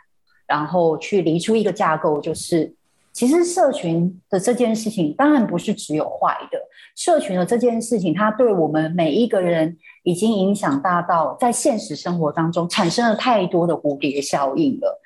[0.47, 2.73] 然后去理出一个架构，就是
[3.13, 6.59] 其实社群的这件事情当然不是只有坏的，
[6.95, 15.01] 社群的这件事情，它对我们每一个人已经影响大到在现实生活当中产生了太多的蝴蝶效应了。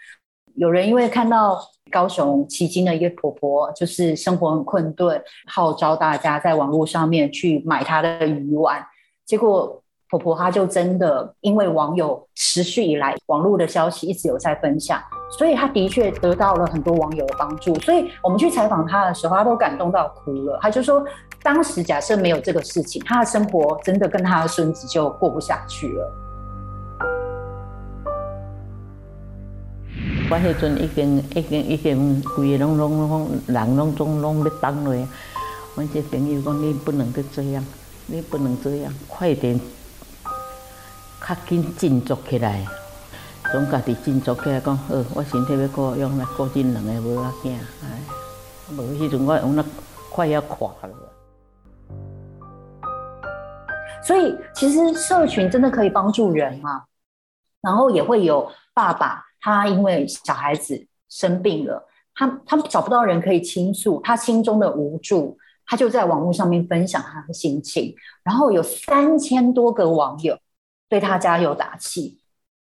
[0.56, 1.58] 有人因为看到
[1.90, 8.86] 高雄旗津的一个婆婆，就是生活很困顿，号召大家在网络上面去买她的鱼丸，
[9.26, 15.02] 结果婆婆她就真的因为网友持续以来网络的消息一直有在分享，
[15.32, 17.74] 所以他的确得到了很多网友的帮助。
[17.80, 20.60] 所以我们去采访他的时候，他都感动到哭了。
[20.62, 21.04] 他就说，
[21.42, 26.14] 当时假设没有这个事情，他的生活真的跟他的孙子就过不下去了。
[30.30, 34.94] 我迄阵已经已经已经规个拢拢拢人拢总拢要崩落。
[35.76, 37.66] 阮这朋友讲，你不能够这样，
[38.08, 39.60] 你不能这样，快点，
[41.26, 42.66] 较紧振作起来，
[43.52, 48.02] 总家己振作起来讲，好，我身体要顾，用来顾恁两个无要紧，哎，
[48.74, 49.66] 无迄阵我用那
[50.10, 50.90] 快要垮了。
[54.02, 56.86] 所以其实社群真的可以帮助人嘛，
[57.62, 59.26] 然后也会有爸爸。
[59.42, 70.38] 他因为小孩子生病了，他他找不到人可以倾诉，他心中的无助，他就在网络上面分享他的心情，然后有三千多个网友
[70.88, 72.21] 对他加油打气，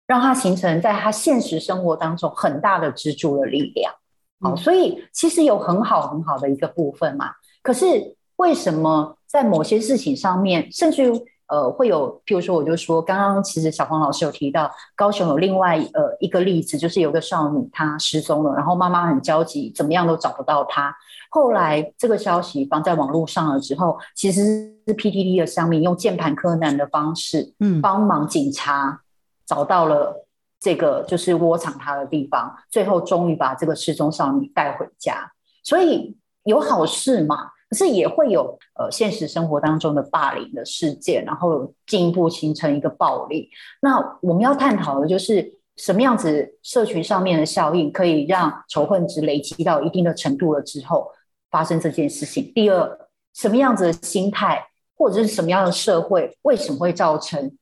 [0.09, 3.93] 让它形成在他现实生活当中很大的支柱的力量。
[4.41, 7.27] 好，所以其实有很好很好的一个部分嘛。
[7.61, 11.25] 可是为什么在某些事情上面，甚至于？
[11.49, 20.95] 呃，会有，譬如说，我就说，刚刚其实小黄老师有提到，高雄有另外呃一个例子，就是有个少女她失踪了，然后妈妈很焦急，怎么样都找不到她。
[21.31, 24.43] 后来这个消息放在网络上了之后，其实
[24.85, 29.01] 是 PTT 的乡民用键盘柯南的方式，嗯，帮忙警察
[29.49, 30.27] 找到了
[30.59, 35.31] 这个就是窝藏他的地方，最后终于把这个失踪少女带回家。
[35.63, 37.49] 所以有好事嘛。
[37.71, 43.47] 可是也会有呃现实生活当中的霸凌的事件，然后进一步形成一个暴力。
[43.79, 51.11] 那我们要探讨的就是什么样子社群上面的效应可以让仇恨值累积到一定的程度了之后
[51.51, 52.51] 发生这件事情。
[52.55, 54.65] 第二，什么样子的心态
[54.97, 57.55] 或者是什么样的社会，为什么会造成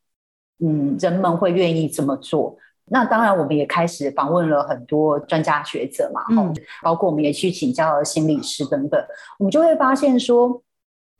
[0.59, 2.57] 嗯人们会愿意这么做？
[2.89, 8.97] 那当然，我们也开始访问了很多专家学者嘛，嗯，包括我们也去请教了心理师等等，
[9.39, 10.61] 我们就会发现说，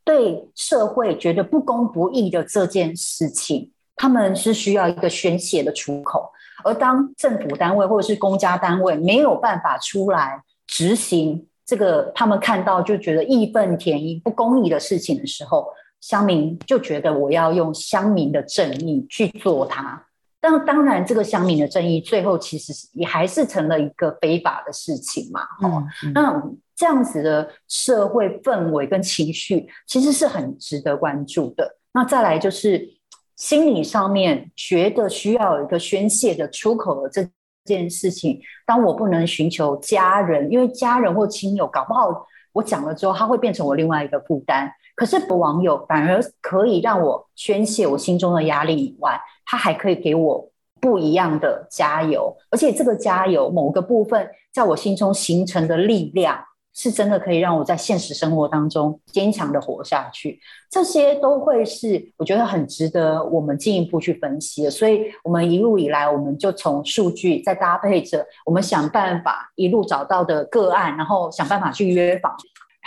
[0.06, 6.32] 对社会觉得不公不义的这件事情，他们是需要一个宣泄的出口，
[6.64, 15.68] 而当政府单位或者是公家单位没有办法出来执行这个，他们看到就觉得义愤填膺、不公义的事情的时候，
[16.02, 20.04] 乡民就觉得我要用乡民的正义去做它。
[20.40, 25.42] 但当然，这个乡民的正义最后其实也还是成了一个非法的事情嘛。
[25.62, 26.44] 哦、嗯，嗯、那
[26.76, 31.78] 这样子的社会氛围跟情绪，其实是很值得关注的。
[31.92, 32.88] 那再来就是
[33.36, 37.28] 心理上面觉得需要有一个宣泄的出口的这
[37.66, 42.26] 件事情，当我不能寻求家人，因为家人或亲友搞不好
[42.58, 44.72] 我讲了之后，他会变成我另外一个负担。
[44.96, 49.20] 可是网友反而可以让我宣泄我心中的压力以外。
[49.46, 50.50] 他还可以给我
[50.82, 56.44] 不一样的加油，而且这个加油某个部分在我心中形成的力量，
[56.78, 60.40] 是真的可以让我在现实生活当中坚强的活下去。
[60.70, 64.70] 这些都会是我觉得很值得我们进一步去分析的。
[64.70, 72.36] 所以，我们一路以来，我们就从数据再搭配着我们想办法一路找到的个案，然后想办法去约访。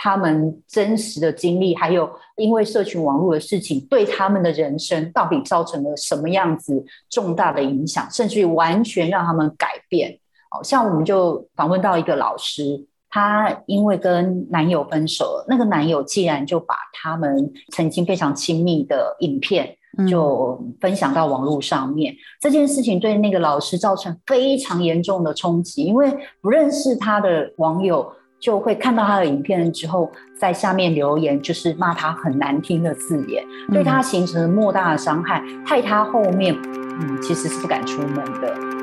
[0.03, 10.17] 他们真实的经历，还有因为社群网络的事情，对他们的人生到底造成了什么样子重大的影响，甚至于完全让他们改变。
[10.49, 19.75] 哦，像我们就访问到一个老师，她因为跟男友分手了，那个男友既然就把他们曾经非常亲密的影片
[20.09, 22.13] 就分享到网络上面。
[22.13, 22.17] 嗯。
[22.39, 28.11] 这件事情对那个老师造成非常严重的冲击，因为不认识他的网友。
[28.41, 38.80] 就会看到他的影片之后，在下面留言，就是骂他很难听的字眼，嗯、对他形成了莫大的伤害，害他后面嗯其实是不敢出门的。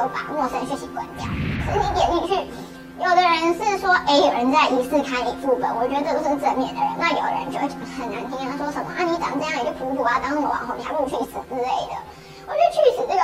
[0.00, 1.26] 所以一开始我又把陌生讯息关掉，
[1.68, 2.32] 是你点进去，
[2.98, 7.68] 有的人是说，哎，有人在疑似看你副本，我觉得这个是正面的人，那有人就会
[8.00, 11.92] 很难听啊，说什么啊你长这样一个普普啊，当什么网红，你还不如去死之类的。
[12.48, 13.20] 我觉得去死这个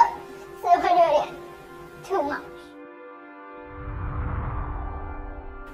[0.61, 1.25] 社会就有点
[2.05, 2.45] too much。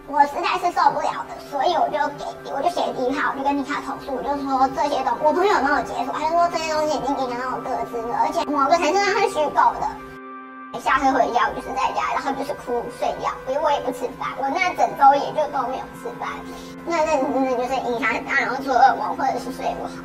[0.07, 9.89] 我实在是受不了的，所以我就给，我就写第一号，我就跟妮卡投诉，我就说这些东西，我朋友帮我解锁，他就说这些东西已经影响到我个资了，而且某个程度上是虚构的。
[10.81, 16.29] 下课回家我就是在家，然后就是哭睡觉，因为我也不吃饭，我那整周也就都没有吃饭，
[16.87, 20.03] 那那真的就是影响很大，然后做噩梦或者是睡不好，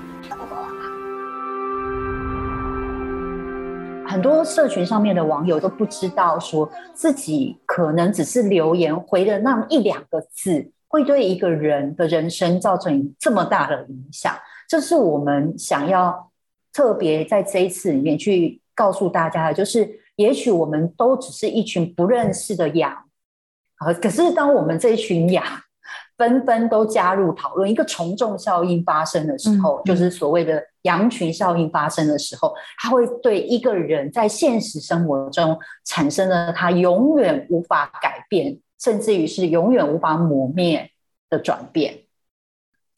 [4.07, 14.33] 很多社群上面的网友都不知道，说自己可能只是留言回的那么一两个字，会对一个人的人生造成这么大的影响。
[14.67, 16.29] 这是我们想要
[16.73, 22.91] 特别在这一次里面去告诉大家的，就是也许我们都只是一群不认识的羊，
[23.77, 25.43] 啊，可是当我们这一群羊。
[26.17, 35.55] 纷纷都加入讨论，一个从众效应发生的时候，嗯、就是所谓的羊群效应发生的时候，它会对一个人在现实生活中
[35.85, 40.89] 产生了他永远无法改变，甚至于是永远无法磨灭
[41.29, 41.93] 的转变。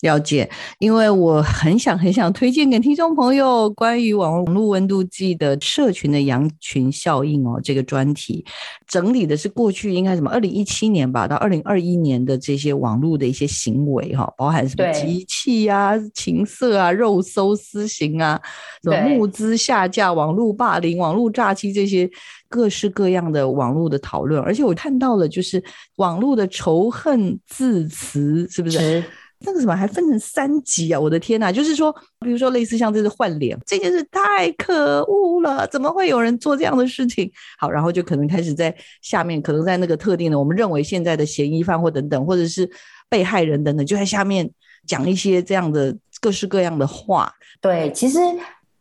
[0.02, 8.46] 了解，因为我很想很想推荐给听众朋友关于网络温度计的社群的羊群效应哦，这个专题。
[8.88, 18.40] 整理的是过去应该什么二零一七年吧到二零二一年的这些网络的一些行为哈，包含什么机器啊、情色啊、肉搜私刑啊、
[18.82, 22.10] 什么募资下架、网络霸凌、网络诈欺这些
[22.48, 25.62] 各式各样的网络的讨论，而且我看到了就是
[25.98, 29.04] 网络的仇恨字词，是不是？
[29.46, 31.00] 那个什么还分成三级啊！
[31.00, 37.32] 我的天呐，就是说，比如说类似像这是换脸这件事太可恶了，怎么会有人做这样的事情？
[37.58, 42.70] 好，然后就可能开始在下面，可能在那个特定的，我们认为现在的嫌疑犯或等等，或者是
[43.08, 44.50] 被害人等等，就在下面
[44.86, 47.34] 讲一些这样的各式各样的话。
[47.62, 48.20] 对，其实。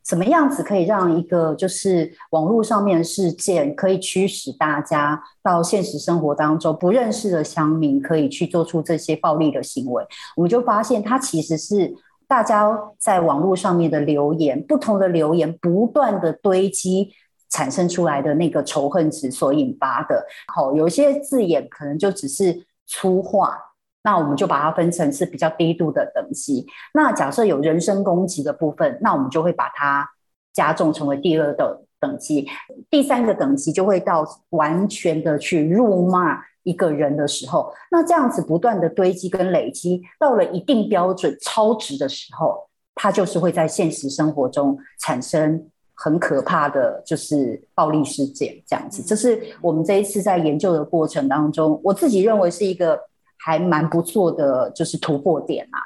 [0.08, 10.02] 怎么样子可以让一个就是网络上面的事件，可以驱使大家到现实生活当中不认识的乡民可以去做出这些暴力的行为？
[10.34, 11.94] 我们就发现，它其实是
[12.26, 17.10] 大家在网络上面的留言，不同的留言不断的堆积
[17.50, 20.24] 产生出来的那个仇恨值所引发的。
[20.54, 23.58] 好，有些字眼可能就只是粗话。
[24.02, 26.66] 那我们就把它分成是比较低度的等级。
[26.94, 30.08] 那假设有人身攻击的部分，那我们就会把它
[30.52, 32.46] 加重成为第二的等级，
[32.88, 48.54] 第三个等级就会到完全的去辱骂一个人的时候，那这样子不断的堆积跟累积，到了一定标准超值的时候，它就是会在现实生活中产生很可怕的就是暴力事件。
[48.66, 53.00] 这样子，这是我们这一次在研究的过程当中，我自己认为是一个
[53.38, 55.78] 还蛮不错的，就是突破点啊。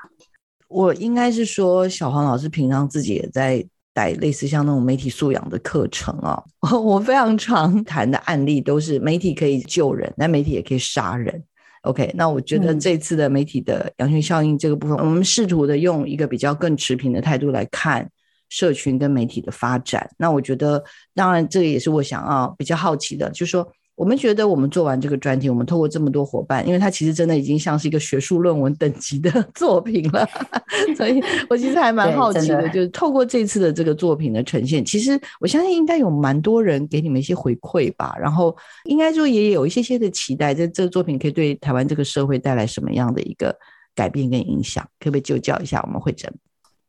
[0.69, 3.65] 我应该是说，小黄老师平常自己也在。
[3.95, 6.43] 带类似像那种媒体素养的课程啊，
[6.83, 11.45] 我非常常谈的案例都是媒体可以救人，但媒体也可以杀人。
[11.83, 18.11] OK，那我觉得这次的媒体的羊群效应这个部分，我们试图的用一个比较更持平的态度来看
[18.49, 20.09] 社群跟媒体的发展。
[20.17, 20.83] 那我觉得，
[21.15, 23.71] 当然这个也是我想要比较好奇的，就是说。
[24.03, 30.29] 我们觉得，我们做完这个专题，我们透过这么多伙伴，因为它其实真的已经像是一个学术论文等级的 作品了，
[30.99, 43.57] 所以我其实还蛮好奇的，就是透过这次的这个作品的呈现，其实我相信应该有蛮多人给你们一些回馈吧，然后应该说也有一些些的期待，在这个作品可以对台湾这个社会带来什么样的一个
[43.95, 46.29] 改变跟影响，可不可以就教一下我们惠贞？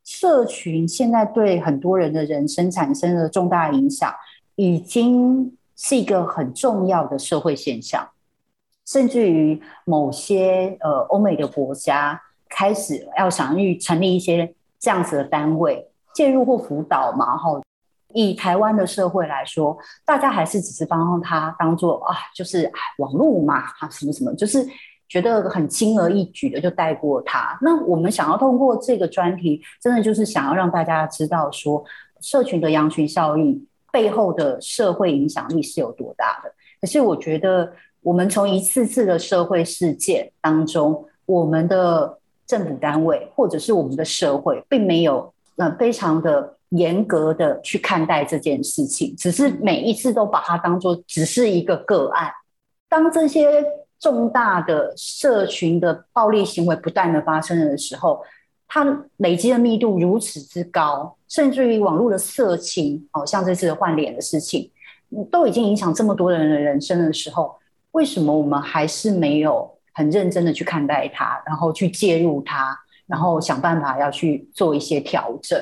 [0.02, 4.12] 社群现在对很多人的人生产生了重大影响，
[4.56, 5.52] 已经。
[5.86, 8.08] 是一个很重要的社会现象，
[8.86, 12.18] 甚至于某些呃欧美的国家
[12.48, 17.36] 开始要想去成立一些这样子的单位介入或辅导嘛。
[17.36, 17.60] 哈，
[18.14, 19.76] 以台湾的社会来说，
[20.06, 24.66] 大家还是只是帮他当做啊，就是网络嘛，啊什么什么，就是
[25.06, 27.58] 觉得很轻而易举的就带过他。
[27.60, 31.84] 那我们想要通过这个专题，真的就是想要让大家知道说，
[32.22, 33.66] 社群的羊群效应。
[33.94, 36.52] 背后的社会影响力是有多大的？
[36.80, 37.72] 可是我觉得，
[38.02, 52.32] 我们从一次次的社会事件当中，我们的政府单位或者是我们的社会，并没有呃非常的严格的去看待这件事情，只是每一次都把它当做只是一个个案。
[52.88, 53.64] 当这些
[54.00, 58.20] 重大的社群的暴力行为不断的发生的时候，
[58.66, 61.16] 它累积的密度如此之高。
[61.26, 64.70] 甚至于网络的色情，好像这次换脸的事情，
[65.32, 67.56] 都已经影响这么多人的人生的时候，
[67.90, 75.58] 为什么我们还是没有很认真的去看待它，然后去介入它，然后想办法要去做一些调整？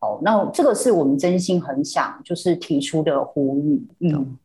[0.00, 3.86] 好，那这个是我们真心很想就是提出的呼吁。
[4.00, 4.36] 嗯，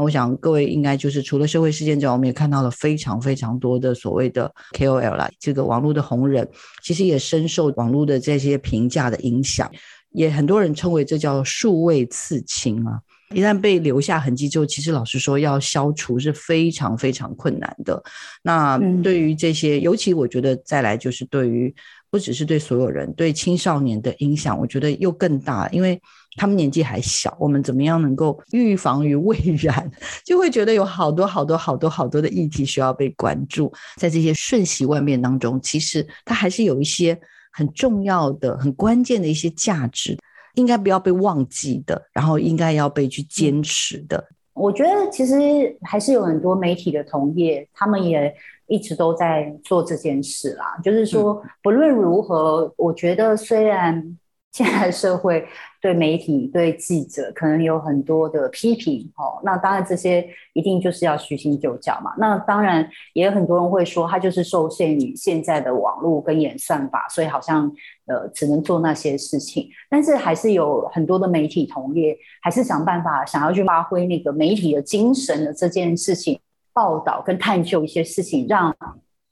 [0.00, 6.48] 那我想各位应该就是除了社会事件之外，我们也看到了非常非常多的所谓的 KOL 啦，这个网络的红人，
[6.82, 9.70] 其实也深受网络的这些评价的影响。
[10.12, 12.98] 也很多人称为这叫数位刺青啊，
[13.34, 18.02] 一旦被留下痕迹之后，其实老实说要消除是非常非常困难的。
[18.42, 21.72] 那对于这些，尤其我觉得再来就是对于
[22.10, 26.00] 不只是对所有人，对青少年的影响，我觉得又更大，因为
[26.40, 29.90] 他们年纪还小，我们怎么样能够预防于未然，
[30.24, 37.20] 就会觉得有好多好多好多好多的议题需要被关注，在这些瞬息万变当中，其实它还是有一些。
[37.52, 40.16] 很重要的、很关键的一些价值，
[40.54, 44.24] 应该不要被忘记的，然后应该要被去坚持的。
[44.52, 45.34] 我觉得其实
[45.82, 48.32] 还是有很多媒体的同业，他们也
[48.68, 50.78] 一直都在做这件事啦。
[50.80, 54.16] 就是说，不论如何，我觉得虽然。
[54.52, 55.46] 现在社会
[55.80, 62.12] 对媒体、对记者可能有很多的批评，哦，那当然这些一定就是要虚心就教嘛。
[62.18, 67.70] 那当然也有很多人会说，他就是受限于现在的网络跟演算法，所以好像
[68.06, 69.68] 呃只能做那些事情。
[69.88, 76.38] 但是还是有很多的媒体同业，还是想办法想要去发挥那个媒体的精神的这件事情，
[76.74, 78.76] 报道跟探究一些事情，让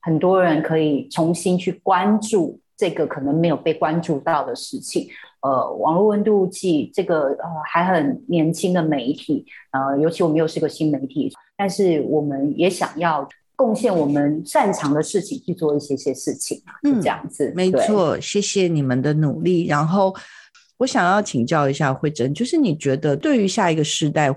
[0.01, 2.59] 很多人可以重新去关注。
[2.79, 5.09] 这个可能没有被关注到的事情，
[5.41, 20.15] 呃，网络温度计这个呃还很年轻的媒体，呃，尤其我们又是个新媒体，但是我们也想要贡献我们擅长的事情去做一些些事情，嗯，这样子，没错，谢谢你们的努力，然后。
[20.79, 24.33] 我想要请教一下慧珍，就是你觉得对于下一个世代，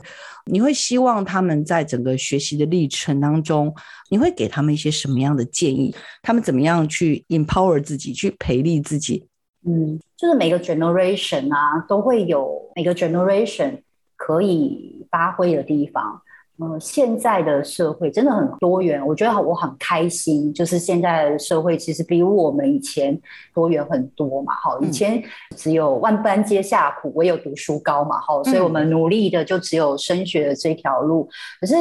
[0.52, 3.72] 你会希望他们在整个学习的历程当中，
[4.10, 5.94] 你会给他们一些什么样的建议？
[6.24, 9.24] 他们怎么样去 empower 自己，去培力自己？
[9.66, 13.82] 嗯，就是每个 generation 啊，都会有每个 generation
[14.16, 16.22] 可以发挥的地方。
[16.60, 20.54] 呃，现在的社会真的很多元，我觉得我很开心。
[20.54, 23.20] 就是现在的社会其实比我们以前
[23.52, 24.54] 多元很多嘛。
[24.54, 25.24] 哈，以前
[25.56, 28.20] 只有万般皆下苦，唯有读书高嘛。
[28.20, 31.28] 哈，所以我们努力的就只有升学的这条路。
[31.60, 31.76] 可是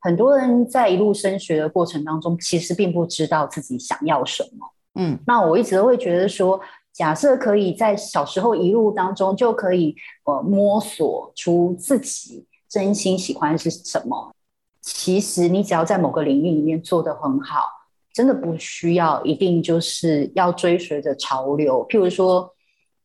[0.00, 4.66] 很多人在一路升学的过程当中，其实并不知道自己想要什么。
[4.96, 6.60] 嗯，那我一直都会觉得说，
[6.94, 14.32] 假设可以在小时候一路当中就可以呃摸索出自己真心喜欢是什么，
[14.80, 17.64] 其实你只要在某个领域里面做得很好，
[18.12, 21.84] 真的不需要一定就是要追随着潮流。
[21.88, 22.48] 譬如说，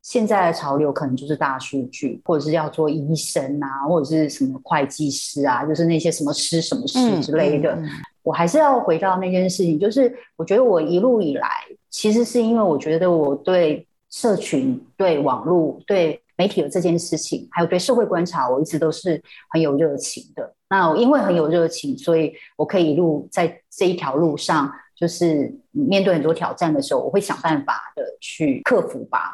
[0.03, 7.73] 现在的潮流可能就是大数据，或者是要做医生啊，或者是什么会计师啊，就是那些什么师什么师之类的。
[7.73, 7.89] 嗯嗯嗯
[8.21, 11.49] 我还是要回到那件事情，就是我觉得我一路以来，
[11.89, 20.53] 其实是因为我觉得我对社群、对网络、对媒体的这件事情，还有对社会观察，我一直都是很有热情的。
[20.69, 29.33] 那我因为很有热情，所以我可以一路在这一条路上，就是面对很多挑战的时候，我会想办法的去克服吧。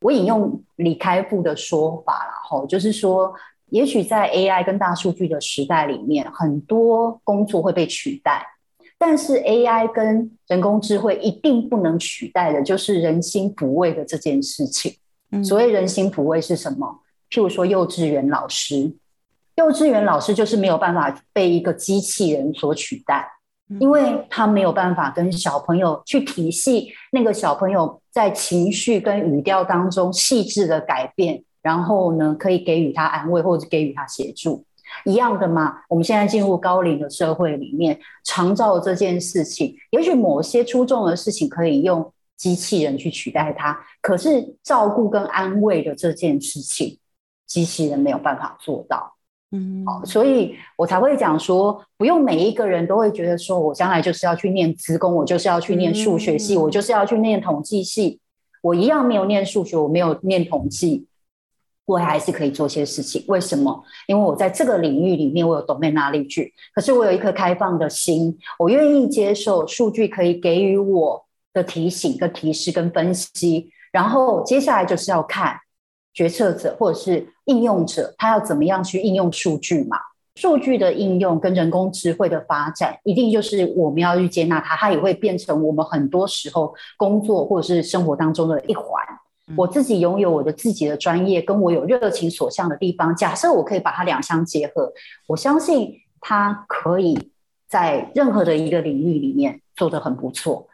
[0.00, 3.34] 我引用李开复的说法了哈，就是说。
[3.72, 8.44] 也许在 AI 跟大数据的时代里面，很多工作会被取代，
[9.02, 14.94] 但是 AI 跟人工智慧一定不能取代的，就是人心抚慰的这件事情。
[15.42, 17.00] 所谓人心抚慰是什么？
[17.30, 18.92] 譬如说幼稚园老师，
[19.56, 23.26] 幼稚园老师就是没有办法被一个机器人所取代，
[23.78, 31.42] 因为他没有办法跟小朋友去体系那个小朋友在情绪跟语调当中细致的改变。
[31.62, 34.64] 然后呢，可以给予他安慰，或者给予他协助，
[35.04, 35.78] 一样的嘛。
[35.88, 46.98] 我们现在进入高龄的社会里面，长照这件事情，也许某些出众的事情可以用机器人去取代它，可是照顾跟安慰的这件事情，
[47.46, 49.14] 机器人没有办法做到。
[49.52, 58.20] 嗯，好，所以我才会讲说，不用每一个人都会觉得说，我将来就是要去念职工，我就是要去念数学系，我就是要去念统计系。
[58.62, 61.06] 我一样没有念数学，我没有念统计。
[61.90, 63.82] 我还是可以做些事情，为什么？
[64.06, 75.56] 因为我在这个领域里面，我有 domain knowledge，可是我有一颗开放的心，我愿意接受数据可以给予我的提醒、跟提示、跟分析，然后接下来就是要看
[76.14, 79.96] 决策者或者是应用者，他要怎么样去应用数据嘛？
[80.36, 89.04] 数据的应用跟人工智慧的发展，一定就是我们要去接纳它，它也会变成我们很多时候工作或者是生活当中的一环。
[89.56, 93.14] 我自己拥有我的自己的专业，跟我有热情所向的地方。
[93.16, 94.92] 假设我可以把它两相结合，
[95.26, 97.18] 我相信它可以
[97.68, 100.68] 在任何的一个领域里面做得很不错。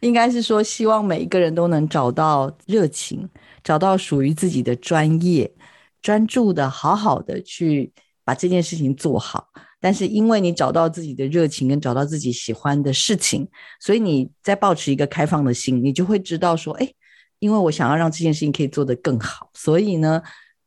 [0.00, 3.28] 应该是说，希望每一个人都能找到热情，
[3.62, 5.50] 找到属于自己的专业，
[6.02, 7.92] 专注的好好的去
[8.24, 9.48] 把这件事情做好。
[9.80, 13.48] 但是因为你找到自己的热情，跟找到自己喜欢的事情，
[13.80, 16.92] 所以你在保持一个开放的心，你就会知道说，哎。
[17.38, 20.22] 因为我想要让这件事情可以做得更好，所以呢，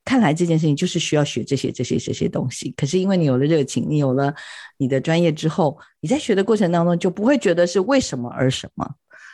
[0.06, 2.72] 看来这件事情就是需要学这些、这些、这些东西。
[2.78, 4.34] 可是因为你有了热情，你有了
[4.78, 8.90] 你的专业之后，你在学的过程当中就不会觉得是为什么而什么。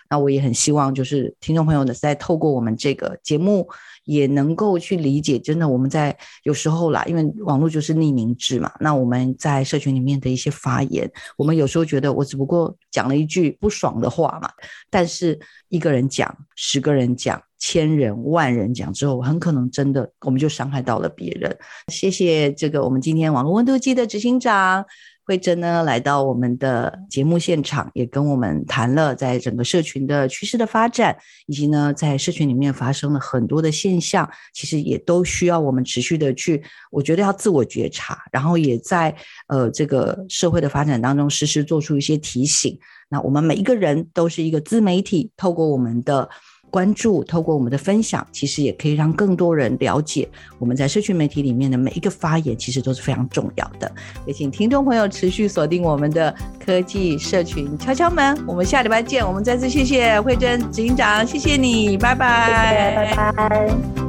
[0.09, 3.67] 那我也很希望，就是听众朋友呢，在透过我们这个节目，
[4.05, 14.49] 也能够去理解，真的我们在有时候啦，因为网络就是匿名制嘛，那我们在社群里面的一些发言，我们有时候觉得我只不过讲了一句不爽的话嘛，
[14.89, 15.37] 但是
[15.69, 21.57] 一个人讲，十个人讲，千人万人讲之后，很可能真的我们就伤害到了别人。
[21.91, 24.85] 谢谢这个我们今天网络温度计的执行长。
[25.25, 31.17] 慧珍呢，来到我们的节目现场，也跟我们谈了在整个社群的趋势的发展，
[31.47, 39.15] 以及呢，在社群里面发生了很多的现象，其实也都需要我们持续的去，我觉得要自我觉察，然后也在
[39.47, 42.77] 呃这个社会的发展当中，时时做出一些提醒。
[43.09, 46.29] 那我们每一个人都是一个自媒体，透过我们的。
[46.75, 50.27] 关注，透过我们的分享，其实也可以让更多人了解
[50.59, 53.89] 我们在社群媒体里面的每一个发言，其实都是非常重要的。
[54.25, 59.25] 也请听众朋友持续锁定我们的科技社群敲敲门，我们下礼拜见。
[59.25, 64.04] 我们再次谢谢慧珍警长，谢谢你，拜拜，拜拜。